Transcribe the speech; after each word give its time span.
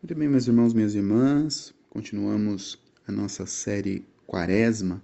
Muito 0.00 0.14
bem, 0.14 0.28
meus 0.28 0.46
irmãos, 0.46 0.72
minhas 0.72 0.94
irmãs, 0.94 1.74
continuamos 1.90 2.78
a 3.04 3.10
nossa 3.10 3.46
série 3.46 4.06
Quaresma 4.28 5.02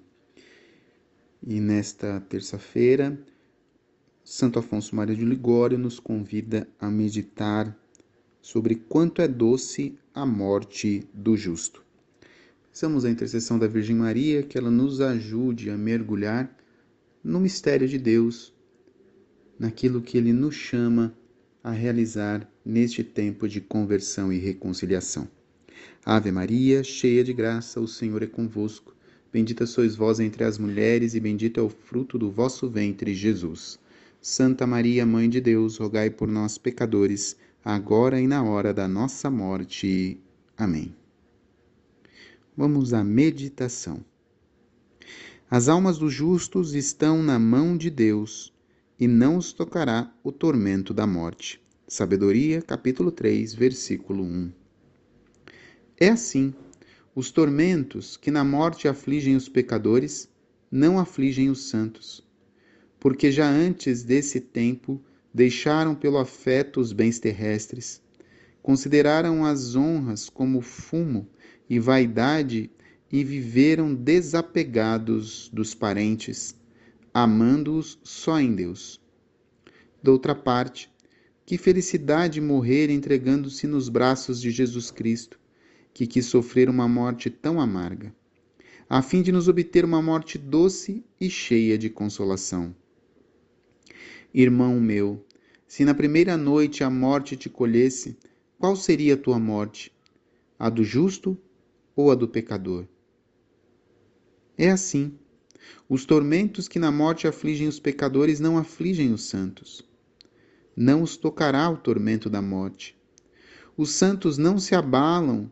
e 1.45 1.59
nesta 1.59 2.21
terça-feira, 2.21 3.19
Santo 4.23 4.57
Afonso 4.61 4.95
Maria 4.95 5.17
de 5.17 5.25
Ligório 5.25 5.77
nos 5.77 5.99
convida 5.99 6.69
a 6.79 6.89
meditar 6.93 7.77
sobre 8.41 8.77
quanto 8.77 9.21
é 9.21 9.27
doce 9.27 9.99
a 10.15 10.25
morte 10.25 11.05
do 11.13 11.37
justo. 11.37 11.85
Peçamos 12.71 13.05
a 13.05 13.11
intercessão 13.11 13.59
da 13.59 13.67
Virgem 13.67 13.97
Maria 13.97 14.45
que 14.45 14.57
ela 14.57 14.71
nos 14.71 15.01
ajude 15.01 15.71
a 15.71 15.77
mergulhar 15.77 16.57
no 17.23 17.41
mistério 17.41 17.89
de 17.89 17.99
Deus, 17.99 18.55
naquilo 19.59 20.01
que 20.01 20.17
ele 20.17 20.33
nos 20.33 20.55
chama 20.55 21.13
a 21.65 21.73
realizar 21.73 22.49
neste 22.65 23.05
tempo 23.05 23.49
de 23.49 23.61
conversão 23.61 24.33
e 24.33 24.39
reconciliação. 24.39 25.29
Ave 26.05 26.31
Maria, 26.31 26.83
cheia 26.85 27.23
de 27.23 27.33
graça, 27.33 27.81
o 27.81 27.89
Senhor 27.89 28.23
é 28.23 28.27
convosco. 28.27 28.95
Bendita 29.33 29.67
sois 29.67 29.97
vós 29.97 30.21
entre 30.21 30.45
as 30.45 30.59
mulheres, 30.59 31.15
e 31.15 31.21
bendito 31.21 31.59
é 31.59 31.63
o 31.63 31.69
fruto 31.69 32.17
do 32.17 32.31
vosso 32.31 32.69
ventre, 32.69 33.15
Jesus. 33.15 33.79
Santa 34.21 34.67
Maria, 34.67 35.05
Mãe 35.05 35.29
de 35.29 35.41
Deus, 35.41 35.77
rogai 35.77 36.09
por 36.09 36.29
nós, 36.29 36.57
pecadores, 36.57 37.37
agora 37.65 38.21
e 38.21 38.27
na 38.27 38.43
hora 38.43 38.73
da 38.73 38.87
nossa 38.87 39.31
morte. 39.31 40.21
Amém. 40.57 40.95
Vamos 42.57 42.95
à 42.95 43.03
meditação. 43.03 44.05
As 45.51 45.69
almas 45.69 45.99
dos 45.99 46.13
justos 46.13 46.75
estão 46.75 47.23
na 47.23 47.39
mão 47.39 47.77
de 47.77 47.91
Deus 47.91 48.53
e 48.99 49.09
não 49.09 49.37
os 49.37 49.53
tocará 49.53 50.13
o 50.23 50.31
tormento 50.31 50.95
da 50.95 51.07
morte. 51.07 51.64
Sabedoria, 51.97 52.61
capítulo 52.61 53.13
3, 53.13 53.55
versículo 53.55 54.25
1. 54.25 54.53
É 55.97 56.09
assim, 56.09 56.53
os 57.15 57.31
tormentos 57.31 58.17
que 58.17 58.33
na 58.33 58.43
morte 58.43 58.89
afligem 58.89 59.37
os 59.37 59.49
pecadores 59.49 60.29
não 60.69 60.99
afligem 60.99 61.51
os 61.51 61.69
santos, 61.69 62.21
porque 62.99 63.31
já 63.31 63.49
antes 63.49 64.03
desse 64.03 64.41
tempo 64.41 65.01
deixaram 65.33 65.95
pelo 65.95 66.19
afeto 66.19 66.81
os 66.81 66.93
bens 66.93 67.21
terrestres, 67.21 68.03
consideraram 68.61 69.45
as 69.45 69.77
honras 69.77 70.29
como 70.29 70.61
fumo 70.61 71.29
e 71.71 71.79
vaidade 71.79 72.73
e 73.09 73.23
viveram 73.23 73.95
desapegados 73.95 75.49
dos 75.53 75.77
parentes 75.77 76.57
amando-os 77.15 78.01
só 78.03 78.41
em 78.41 78.53
Deus. 78.53 79.01
Doutra 80.03 80.35
parte, 80.35 80.93
que 81.47 81.59
felicidade 81.59 82.41
morrer 82.41 82.91
entregando-se 82.91 83.67
nos 83.67 83.89
braços 83.89 84.41
de 84.41 84.51
Jesus 84.51 84.91
Cristo, 84.91 85.39
que 85.93 86.07
quis 86.07 86.27
sofrer 86.27 86.69
uma 86.69 86.89
morte 86.89 87.29
tão 87.29 87.61
amarga, 87.61 88.15
a 88.89 89.03
fim 89.03 89.23
de 89.23 89.31
nos 89.31 89.49
obter 89.49 89.85
uma 89.85 90.01
morte 90.01 90.39
doce 90.39 91.05
e 91.21 91.29
cheia 91.29 91.77
de 91.77 91.91
consolação. 91.91 92.75
Irmão 94.33 94.81
meu, 94.81 95.25
se 95.67 95.85
na 95.85 95.95
primeira 95.95 96.37
noite 96.37 96.83
a 96.83 96.91
morte 96.91 97.37
te 97.37 97.49
colhesse, 97.49 98.17
qual 98.59 98.75
seria 98.75 99.15
a 99.15 99.19
tua 99.19 99.39
morte? 99.39 99.93
A 100.59 100.71
do 100.71 100.83
justo 100.83 101.37
ou 101.95 102.11
a 102.11 102.15
do 102.15 102.27
pecador? 102.27 102.87
É 104.57 104.71
assim 104.71 105.19
os 105.89 106.05
tormentos 106.05 106.69
que 106.69 106.79
na 106.79 106.91
morte 106.91 107.27
afligem 107.27 107.69
os 107.69 107.79
pecadores 107.79 108.41
não 108.41 108.57
afligem 108.57 109.13
os 109.13 109.25
santos. 109.25 109.85
Não 110.77 111.03
os 111.03 111.17
tocará 111.17 111.71
o 111.71 111.77
tormento 111.77 112.29
da 112.29 112.43
morte. 112.43 112.97
Os 113.77 113.91
santos 113.91 114.37
não 114.39 114.59
se 114.59 114.75
abalam 114.75 115.51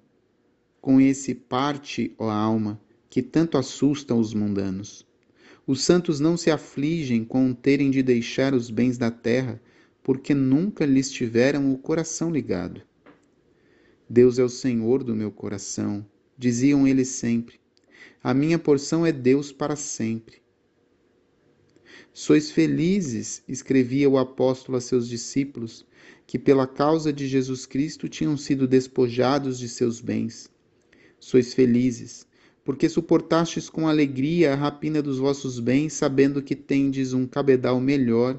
com 0.80 1.00
esse 1.00 1.34
parte, 1.34 2.12
ó 2.18 2.28
alma, 2.28 2.80
que 3.08 3.22
tanto 3.22 3.56
assustam 3.56 4.18
os 4.18 4.34
mundanos. 4.34 5.06
Os 5.64 5.82
santos 5.82 6.18
não 6.18 6.36
se 6.36 6.50
afligem 6.50 7.24
com 7.24 7.54
terem 7.54 7.90
de 7.90 8.02
deixar 8.02 8.52
os 8.52 8.68
bens 8.68 8.98
da 8.98 9.10
terra, 9.10 9.62
porque 10.02 10.34
nunca 10.34 10.84
lhes 10.84 11.10
tiveram 11.10 11.72
o 11.72 11.78
coração 11.78 12.32
ligado. 12.32 12.82
Deus 14.08 14.40
é 14.40 14.42
o 14.42 14.48
Senhor 14.48 15.04
do 15.04 15.14
meu 15.14 15.30
coração, 15.30 16.04
diziam 16.36 16.86
eles 16.86 17.08
sempre. 17.08 17.60
A 18.22 18.34
minha 18.34 18.58
porção 18.58 19.06
é 19.06 19.12
Deus 19.12 19.52
para 19.52 19.76
sempre. 19.76 20.41
Sois 22.14 22.50
felizes, 22.50 23.42
escrevia 23.48 24.08
o 24.08 24.18
apóstolo 24.18 24.76
a 24.76 24.80
seus 24.82 25.08
discípulos, 25.08 25.86
que 26.26 26.38
pela 26.38 26.66
causa 26.66 27.10
de 27.10 27.26
Jesus 27.26 27.64
Cristo 27.64 28.06
tinham 28.06 28.36
sido 28.36 28.68
despojados 28.68 29.58
de 29.58 29.66
seus 29.66 29.98
bens. 29.98 30.50
Sois 31.18 31.54
felizes, 31.54 32.26
porque 32.62 32.86
suportastes 32.86 33.70
com 33.70 33.88
alegria 33.88 34.52
a 34.52 34.56
rapina 34.56 35.00
dos 35.00 35.18
vossos 35.18 35.58
bens, 35.58 35.94
sabendo 35.94 36.42
que 36.42 36.54
tendes 36.54 37.14
um 37.14 37.26
cabedal 37.26 37.80
melhor 37.80 38.38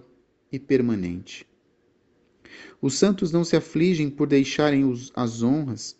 e 0.51 0.59
permanente. 0.59 1.47
Os 2.79 2.93
santos 2.93 3.31
não 3.31 3.43
se 3.43 3.55
afligem 3.55 4.07
por 4.07 4.27
deixarem 4.27 4.83
as 5.15 5.41
honras, 5.41 5.97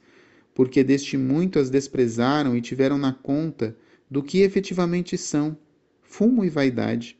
porque 0.53 0.83
deste 0.83 1.17
muito 1.17 1.57
as 1.57 1.71
desprezaram 1.71 2.55
e 2.55 2.61
tiveram 2.61 2.99
na 2.99 3.11
conta 3.11 3.75
do 4.09 4.21
que 4.21 4.41
efetivamente 4.41 5.17
são, 5.17 5.57
fumo 6.03 6.45
e 6.45 6.49
vaidade. 6.49 7.17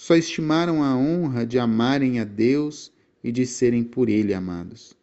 Só 0.00 0.14
estimaram 0.14 0.80
a 0.80 0.96
honra 0.96 1.44
de 1.44 1.58
amarem 1.58 2.20
a 2.20 2.24
Deus 2.24 2.92
e 3.22 3.32
de 3.32 3.44
serem 3.44 3.82
por 3.82 4.08
Ele 4.08 4.32
amados. 4.32 4.96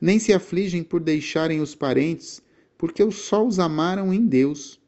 Nem 0.00 0.18
se 0.18 0.32
afligem 0.32 0.82
por 0.82 1.00
deixarem 1.00 1.60
os 1.60 1.76
parentes, 1.76 2.42
porque 2.76 3.08
só 3.12 3.46
os 3.46 3.60
amaram 3.60 4.12
em 4.12 4.26
Deus. 4.26 4.80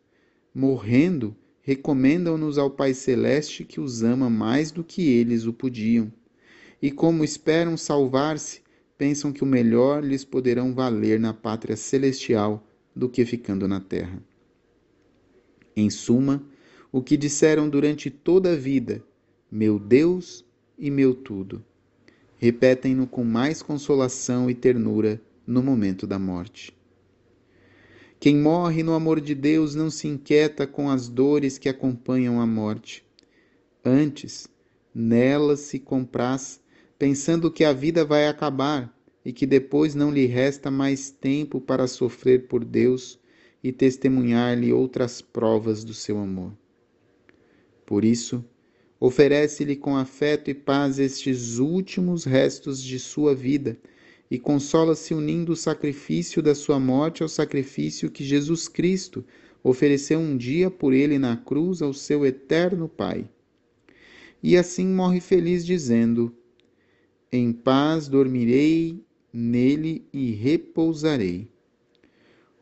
Morrendo, 0.53 1.37
recomendam-nos 1.63 2.59
ao 2.59 2.69
Pai 2.69 2.93
Celeste 2.95 3.65
que 3.65 3.81
os 3.81 4.03
ama 4.03 4.29
mais 4.29 4.73
do 4.73 4.83
que 4.83 5.09
eles 5.09 5.47
o 5.47 5.53
podiam. 5.53 6.13
E 6.83 6.91
como 6.91 7.23
esperam 7.23 7.77
salvar-se, 7.77 8.61
pensam 8.99 9.33
que 9.33 9.45
o 9.45 9.47
melhor 9.47 10.03
lhes 10.03 10.25
poderão 10.25 10.75
valer 10.75 11.21
na 11.21 11.33
pátria 11.33 11.77
celestial 11.77 12.67
do 12.95 13.09
que 13.09 13.25
ficando 13.25 13.69
na 13.69 13.81
terra. 13.81 14.21
Em 15.77 15.89
suma, 15.89 16.45
o 16.91 17.01
que 17.01 17.17
disseram 17.17 17.71
durante 17.71 18.11
toda 18.11 18.53
a 18.53 18.57
vida, 18.57 19.03
meu 19.55 19.79
Deus 19.79 20.43
e 20.79 20.91
meu 20.91 21.15
tudo, 21.15 21.63
repetem-no 22.39 23.07
com 23.07 23.23
mais 23.23 23.61
consolação 23.61 24.49
e 24.49 24.55
ternura 24.55 25.21
no 25.47 25.63
momento 25.63 26.07
da 26.07 26.19
morte. 26.19 26.75
Quem 28.19 28.35
morre 28.35 28.83
no 28.83 28.95
amor 28.95 29.21
de 29.21 29.35
Deus 29.35 29.75
não 29.75 29.91
se 29.91 30.09
inquieta 30.09 30.67
com 30.67 30.89
as 30.89 31.07
dores 31.07 31.59
que 31.59 31.69
acompanham 31.69 32.41
a 32.41 32.47
morte. 32.47 33.05
Antes, 33.85 34.49
nelas 34.95 35.61
se 35.61 35.79
compraz 35.79 36.59
pensando 36.99 37.51
que 37.51 37.63
a 37.63 37.75
vida 37.75 38.07
vai 38.07 38.29
acabar 38.29 38.97
e 39.23 39.35
que 39.35 39.45
depois 39.45 39.95
não 39.95 40.11
lhe 40.11 40.25
resta 40.25 40.71
mais 40.71 41.11
tempo 41.11 41.61
para 41.61 41.87
sofrer 41.87 42.47
por 42.47 42.65
Deus 42.65 43.21
e 43.63 43.71
testemunhar-lhe 43.71 44.73
outras 44.73 45.21
provas 45.21 45.85
do 45.85 45.93
seu 45.93 46.19
amor. 46.19 46.57
Por 47.85 48.03
isso, 48.03 48.43
oferece-lhe 49.05 49.75
com 49.75 49.97
afeto 49.97 50.49
e 50.49 50.55
paz 50.55 51.01
estes 51.01 51.59
últimos 51.59 52.23
restos 52.25 52.81
de 52.81 53.01
sua 53.01 53.35
vida 53.35 53.77
e 54.31 54.39
consola-se 54.39 55.13
unindo 55.13 55.51
o 55.51 55.57
sacrifício 55.57 56.41
da 56.41 56.55
sua 56.55 56.79
morte 56.79 57.21
ao 57.21 57.29
sacrifício 57.29 58.09
que 58.09 58.23
Jesus 58.23 58.69
Cristo 58.69 59.25
ofereceu 59.61 60.21
um 60.21 60.37
dia 60.37 60.71
por 60.71 60.93
ele 60.93 61.19
na 61.19 61.37
cruz 61.37 61.83
ao 61.83 61.93
seu 61.93 62.25
eterno 62.25 62.89
Pai. 62.89 63.29
E 64.41 64.57
assim 64.57 64.87
morre 64.87 65.21
feliz, 65.21 65.67
dizendo: 65.67 66.33
em 67.33 67.53
paz 67.53 68.07
dormirei 68.07 69.05
nele 69.33 70.07
e 70.13 70.31
repousarei. 70.31 71.49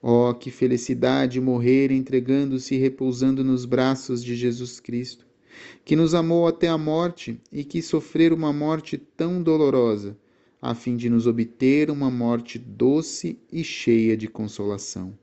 Oh, 0.00 0.32
que 0.32 0.50
felicidade 0.50 1.38
morrer 1.38 1.90
entregando-se 1.90 2.76
e 2.76 2.78
repousando 2.78 3.44
nos 3.44 3.66
braços 3.66 4.24
de 4.24 4.34
Jesus 4.34 4.80
Cristo, 4.80 5.28
que 5.84 5.96
nos 5.96 6.14
amou 6.14 6.46
até 6.46 6.68
a 6.68 6.78
morte 6.78 7.40
e 7.52 7.64
que 7.64 7.82
sofrer 7.82 8.32
uma 8.32 8.52
morte 8.52 8.96
tão 8.96 9.42
dolorosa, 9.42 10.16
a 10.60 10.74
fim 10.74 10.96
de 10.96 11.08
nos 11.08 11.26
obter 11.26 11.90
uma 11.90 12.10
morte 12.10 12.58
doce 12.58 13.38
e 13.50 13.64
cheia 13.64 14.16
de 14.16 14.28
consolação. 14.28 15.16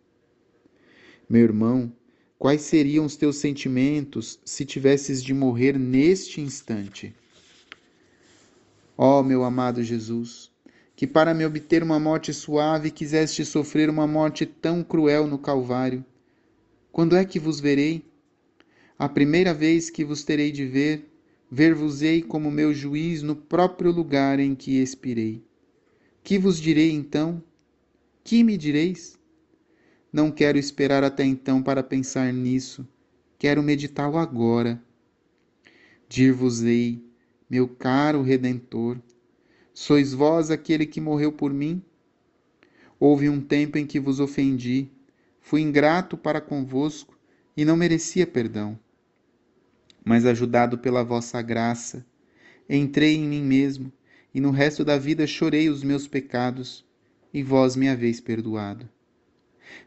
Meu 1.29 1.41
irmão, 1.41 1.91
quais 2.39 2.61
seriam 2.61 3.05
os 3.05 3.15
teus 3.15 3.37
sentimentos 3.37 4.39
se 4.43 4.65
tivesses 4.65 5.23
de 5.23 5.33
morrer 5.33 5.77
neste 5.77 6.41
instante? 6.41 7.13
Ó 8.97 9.19
oh, 9.19 9.23
meu 9.23 9.43
amado 9.43 9.83
Jesus, 9.83 10.49
que 10.95 11.05
para 11.05 11.33
me 11.33 11.45
obter 11.45 11.83
uma 11.83 11.99
morte 11.99 12.33
suave 12.33 12.89
quiseste 12.89 13.45
sofrer 13.45 13.89
uma 13.89 14.07
morte 14.07 14.45
tão 14.45 14.83
cruel 14.83 15.27
no 15.27 15.37
Calvário. 15.37 16.03
Quando 16.91 17.15
é 17.15 17.23
que 17.23 17.37
vos 17.37 17.59
verei? 17.59 18.03
A 18.99 19.07
primeira 19.07 19.53
vez 19.53 19.91
que 19.91 20.03
vos 20.03 20.23
terei 20.23 20.51
de 20.51 20.65
ver, 20.65 21.07
ver-vos-ei 21.51 22.23
como 22.23 22.49
meu 22.49 22.73
juiz 22.73 23.21
no 23.21 23.35
próprio 23.35 23.91
lugar 23.91 24.39
em 24.39 24.55
que 24.55 24.81
expirei. 24.81 25.43
Que 26.23 26.39
vos 26.39 26.59
direi 26.59 26.91
então? 26.91 27.43
Que 28.23 28.43
me 28.43 28.57
direis? 28.57 29.15
Não 30.11 30.31
quero 30.31 30.57
esperar 30.57 31.03
até 31.03 31.23
então 31.23 31.61
para 31.61 31.83
pensar 31.83 32.33
nisso. 32.33 32.87
Quero 33.37 33.61
meditá-lo 33.61 34.17
agora. 34.17 34.81
Dir-vos-ei, 36.09 36.99
meu 37.47 37.67
caro 37.67 38.23
Redentor, 38.23 38.97
sois 39.75 40.11
vós 40.11 40.49
aquele 40.49 40.87
que 40.87 40.99
morreu 40.99 41.31
por 41.31 41.53
mim? 41.53 41.83
Houve 42.99 43.29
um 43.29 43.39
tempo 43.39 43.77
em 43.77 43.85
que 43.85 43.99
vos 43.99 44.19
ofendi, 44.19 44.89
fui 45.39 45.61
ingrato 45.61 46.17
para 46.17 46.41
convosco 46.41 47.15
e 47.55 47.63
não 47.63 47.77
merecia 47.77 48.25
perdão. 48.25 48.79
Mas 50.07 50.25
ajudado 50.25 50.77
pela 50.77 51.03
vossa 51.03 51.41
graça, 51.41 52.05
entrei 52.69 53.15
em 53.15 53.27
mim 53.27 53.43
mesmo 53.43 53.91
e 54.33 54.39
no 54.39 54.51
resto 54.51 54.85
da 54.85 54.97
vida 54.97 55.27
chorei 55.27 55.67
os 55.67 55.83
meus 55.83 56.07
pecados 56.07 56.85
e 57.33 57.43
vós 57.43 57.75
me 57.75 57.89
haveis 57.89 58.21
perdoado. 58.21 58.87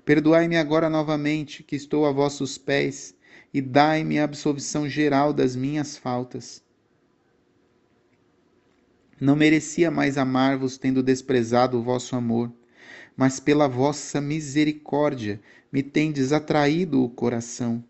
Perdoai-me 0.05 0.58
agora 0.58 0.90
novamente, 0.90 1.62
que 1.62 1.75
estou 1.75 2.05
a 2.05 2.12
vossos 2.12 2.58
pés, 2.58 3.17
e 3.52 3.62
dai-me 3.62 4.19
a 4.19 4.25
absolvição 4.25 4.87
geral 4.87 5.32
das 5.32 5.56
minhas 5.56 5.96
faltas. 5.96 6.62
Não 9.19 9.34
merecia 9.34 9.90
mais 9.90 10.19
amar-vos 10.19 10.76
tendo 10.76 11.02
desprezado 11.02 11.78
o 11.78 11.82
vosso 11.82 12.14
amor 12.14 12.52
mas 13.20 13.38
pela 13.38 13.69
vossa 13.69 14.19
misericórdia 14.19 15.43
me 15.70 15.82
tendes 15.82 16.32
atraído 16.32 17.05
o 17.05 17.08
coração, 17.11 17.84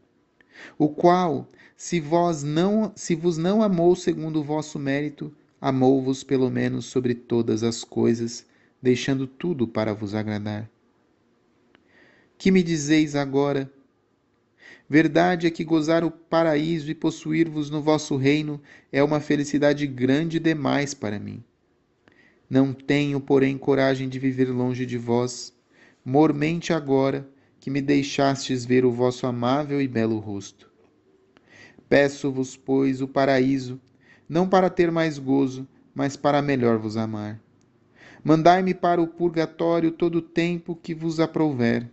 o 0.78 0.88
qual, 0.88 1.48
se 1.76 2.00
vós 2.00 2.42
não, 2.42 2.92
se 2.94 3.14
vos 3.14 3.38
não 3.38 3.62
amou 3.62 3.96
segundo 3.96 4.40
o 4.40 4.44
vosso 4.44 4.78
mérito, 4.78 5.32
amou-vos 5.60 6.22
pelo 6.22 6.50
menos 6.50 6.86
sobre 6.86 7.14
todas 7.14 7.62
as 7.62 7.84
coisas, 7.84 8.46
deixando 8.82 9.26
tudo 9.26 9.66
para 9.66 9.92
vos 9.92 10.14
agradar. 10.14 10.68
Que 12.36 12.50
me 12.50 12.62
dizeis 12.62 13.14
agora? 13.14 13.70
Verdade 14.88 15.46
é 15.46 15.50
que 15.50 15.64
gozar 15.64 16.02
o 16.02 16.10
paraíso 16.10 16.90
e 16.90 16.94
possuir-vos 16.94 17.70
no 17.70 17.80
vosso 17.80 18.16
reino 18.16 18.60
é 18.90 19.02
uma 19.02 19.20
felicidade 19.20 19.86
grande 19.86 20.40
demais 20.40 20.94
para 20.94 21.18
mim. 21.18 21.44
Não 22.48 22.72
tenho, 22.72 23.20
porém, 23.20 23.56
coragem 23.56 24.08
de 24.08 24.18
viver 24.18 24.50
longe 24.50 24.84
de 24.84 24.98
vós, 24.98 25.52
mormente 26.04 26.72
agora 26.72 27.28
que 27.60 27.70
me 27.70 27.82
deixastes 27.82 28.64
ver 28.64 28.86
o 28.86 28.90
vosso 28.90 29.26
amável 29.26 29.80
e 29.82 29.86
belo 29.86 30.18
rosto. 30.18 30.70
Peço-vos, 31.88 32.56
pois, 32.56 33.02
o 33.02 33.06
paraíso, 33.06 33.78
não 34.26 34.48
para 34.48 34.70
ter 34.70 34.90
mais 34.90 35.18
gozo, 35.18 35.68
mas 35.94 36.16
para 36.16 36.40
melhor 36.40 36.78
vos 36.78 36.96
amar. 36.96 37.38
Mandai-me 38.24 38.72
para 38.72 39.02
o 39.02 39.06
purgatório 39.06 39.90
todo 39.90 40.16
o 40.16 40.22
tempo 40.22 40.74
que 40.74 40.94
vos 40.94 41.20
aprouver. 41.20 41.90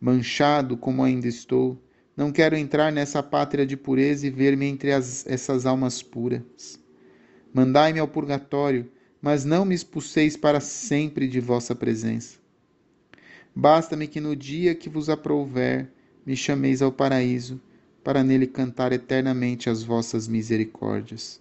Manchado 0.00 0.76
como 0.76 1.02
ainda 1.02 1.26
estou, 1.26 1.80
não 2.16 2.30
quero 2.30 2.56
entrar 2.56 2.92
nessa 2.92 3.22
pátria 3.22 3.66
de 3.66 3.76
pureza 3.76 4.26
e 4.26 4.30
ver-me 4.30 4.66
entre 4.66 4.92
as, 4.92 5.26
essas 5.26 5.66
almas 5.66 6.02
puras. 6.02 6.78
Mandai-me 7.52 7.98
ao 7.98 8.06
purgatório, 8.06 8.90
mas 9.20 9.44
não 9.44 9.64
me 9.64 9.74
expulseis 9.74 10.36
para 10.36 10.60
sempre 10.60 11.26
de 11.26 11.40
vossa 11.40 11.74
presença. 11.74 12.43
Basta-me 13.54 14.08
que 14.08 14.20
no 14.20 14.34
dia 14.34 14.74
que 14.74 14.88
vos 14.88 15.08
aprouver, 15.08 15.90
me 16.26 16.34
chameis 16.36 16.82
ao 16.82 16.90
paraíso, 16.90 17.60
para 18.02 18.24
nele 18.24 18.46
cantar 18.46 18.92
eternamente 18.92 19.70
as 19.70 19.82
vossas 19.82 20.26
misericórdias. 20.26 21.40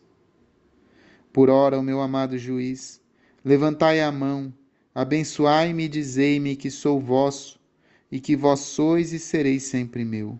Por 1.31 1.49
ora, 1.49 1.79
o 1.79 1.83
meu 1.83 1.99
amado 1.99 2.37
juiz, 2.37 3.01
levantai 3.43 3.99
a 3.99 4.11
mão, 4.11 4.53
abençoai-me 4.93 5.85
e 5.85 5.89
dizei-me 5.89 6.55
que 6.55 6.69
sou 6.69 6.99
vosso, 6.99 7.59
e 8.11 8.19
que 8.19 8.35
vós 8.35 8.59
sois 8.59 9.11
e 9.11 9.19
sereis 9.19 9.63
sempre 9.63 10.05
meu. 10.05 10.39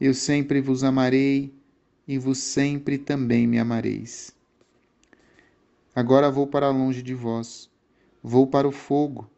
Eu 0.00 0.14
sempre 0.14 0.60
vos 0.62 0.82
amarei, 0.82 1.52
e 2.08 2.18
vos 2.18 2.38
sempre 2.38 2.96
também 2.98 3.46
me 3.46 3.58
amareis. 3.58 4.34
Agora 5.94 6.30
vou 6.30 6.46
para 6.46 6.70
longe 6.70 7.02
de 7.02 7.14
vós. 7.14 7.70
Vou 8.22 8.46
para 8.46 8.66
o 8.66 8.72
fogo, 8.72 9.30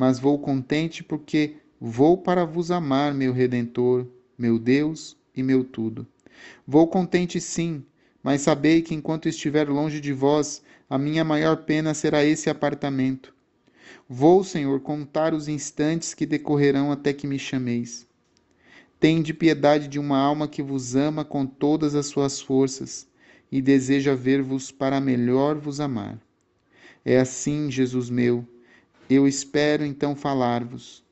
mas 0.00 0.18
vou 0.18 0.38
contente 0.38 1.04
porque 1.04 1.56
vou 1.78 2.16
para 2.16 2.46
vos 2.46 2.70
amar, 2.70 3.12
meu 3.12 3.34
redentor, 3.34 4.06
meu 4.38 4.58
Deus 4.58 5.14
e 5.36 5.42
meu 5.42 5.62
tudo. 5.62 6.06
Vou 6.66 6.88
contente 6.88 7.38
sim, 7.38 7.84
mas 8.22 8.40
sabei 8.40 8.80
que 8.80 8.94
enquanto 8.94 9.28
estiver 9.28 9.68
longe 9.68 10.00
de 10.00 10.14
vós, 10.14 10.62
a 10.88 10.96
minha 10.96 11.22
maior 11.22 11.64
pena 11.64 11.92
será 11.92 12.24
esse 12.24 12.48
apartamento. 12.48 13.34
Vou, 14.08 14.42
Senhor, 14.42 14.80
contar 14.80 15.34
os 15.34 15.48
instantes 15.48 16.14
que 16.14 16.24
decorrerão 16.24 16.90
até 16.90 17.12
que 17.12 17.26
me 17.26 17.38
chameis. 17.38 18.08
Tende 18.98 19.34
piedade 19.34 19.86
de 19.86 19.98
uma 19.98 20.16
alma 20.16 20.48
que 20.48 20.62
vos 20.62 20.96
ama 20.96 21.26
com 21.26 21.44
todas 21.44 21.94
as 21.94 22.06
suas 22.06 22.40
forças 22.40 23.06
e 23.52 23.60
deseja 23.60 24.14
ver-vos 24.14 24.70
para 24.70 24.98
melhor 24.98 25.58
vos 25.58 25.78
amar. 25.78 26.18
É 27.04 27.20
assim, 27.20 27.70
Jesus 27.70 28.08
meu, 28.08 28.48
eu 29.10 29.26
espero 29.26 29.84
então 29.84 30.14
falar-vos. 30.14 31.04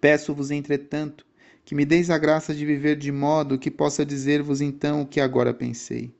Peço-vos, 0.00 0.50
entretanto, 0.50 1.24
que 1.64 1.74
me 1.74 1.84
deis 1.84 2.10
a 2.10 2.18
graça 2.18 2.52
de 2.52 2.66
viver 2.66 2.96
de 2.96 3.12
modo 3.12 3.58
que 3.58 3.70
possa 3.70 4.04
dizer-vos 4.04 4.60
então 4.60 5.02
o 5.02 5.06
que 5.06 5.20
agora 5.20 5.54
pensei. 5.54 6.12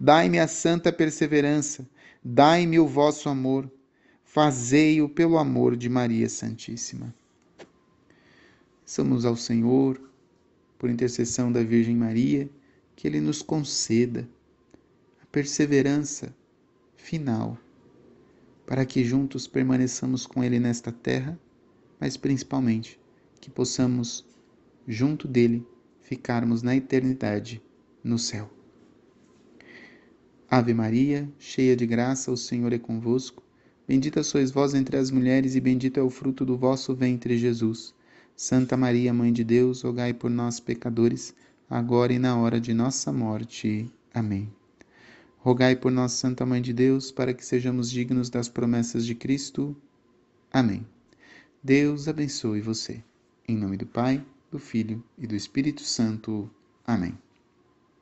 Dai-me 0.00 0.38
a 0.38 0.48
santa 0.48 0.90
perseverança, 0.90 1.86
dai-me 2.24 2.78
o 2.78 2.86
vosso 2.86 3.28
amor, 3.28 3.70
fazei-o 4.24 5.08
pelo 5.08 5.36
amor 5.36 5.76
de 5.76 5.88
Maria 5.88 6.28
Santíssima. 6.28 7.14
Somos 8.86 9.26
ao 9.26 9.36
Senhor, 9.36 10.00
por 10.78 10.88
intercessão 10.88 11.52
da 11.52 11.62
Virgem 11.62 11.94
Maria, 11.94 12.48
que 12.96 13.06
Ele 13.06 13.20
nos 13.20 13.42
conceda 13.42 14.26
a 15.22 15.26
perseverança 15.26 16.34
final, 16.96 17.58
para 18.68 18.84
que 18.84 19.02
juntos 19.02 19.46
permaneçamos 19.46 20.26
com 20.26 20.44
Ele 20.44 20.60
nesta 20.60 20.92
terra, 20.92 21.40
mas 21.98 22.18
principalmente 22.18 23.00
que 23.40 23.48
possamos, 23.48 24.26
junto 24.86 25.26
dele, 25.26 25.66
ficarmos 26.02 26.62
na 26.62 26.76
eternidade 26.76 27.62
no 28.04 28.18
céu. 28.18 28.50
Ave 30.50 30.74
Maria, 30.74 31.26
cheia 31.38 31.74
de 31.74 31.86
graça, 31.86 32.30
o 32.30 32.36
Senhor 32.36 32.70
é 32.74 32.78
convosco. 32.78 33.42
Bendita 33.86 34.22
sois 34.22 34.50
vós 34.50 34.74
entre 34.74 34.98
as 34.98 35.10
mulheres, 35.10 35.54
e 35.54 35.60
bendito 35.60 35.98
é 35.98 36.02
o 36.02 36.10
fruto 36.10 36.44
do 36.44 36.58
vosso 36.58 36.94
ventre, 36.94 37.38
Jesus. 37.38 37.94
Santa 38.36 38.76
Maria, 38.76 39.14
Mãe 39.14 39.32
de 39.32 39.44
Deus, 39.44 39.80
rogai 39.80 40.12
por 40.12 40.28
nós, 40.28 40.60
pecadores 40.60 41.34
agora 41.70 42.12
e 42.12 42.18
na 42.18 42.36
hora 42.36 42.60
de 42.60 42.74
nossa 42.74 43.10
morte. 43.10 43.90
Amém. 44.12 44.57
Rogai 45.48 45.74
por 45.74 45.90
nós, 45.90 46.12
Santa 46.12 46.44
Mãe 46.44 46.60
de 46.60 46.74
Deus, 46.74 47.10
para 47.10 47.32
que 47.32 47.42
sejamos 47.42 47.90
dignos 47.90 48.28
das 48.28 48.50
promessas 48.50 49.06
de 49.06 49.14
Cristo. 49.14 49.74
Amém. 50.52 50.86
Deus 51.64 52.06
abençoe 52.06 52.60
você. 52.60 53.02
Em 53.48 53.56
nome 53.56 53.78
do 53.78 53.86
Pai, 53.86 54.22
do 54.50 54.58
Filho 54.58 55.02
e 55.16 55.26
do 55.26 55.34
Espírito 55.34 55.80
Santo. 55.80 56.50
Amém. 56.86 57.16